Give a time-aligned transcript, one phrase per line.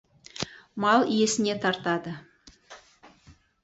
[0.85, 2.19] Мал иесіне тартады.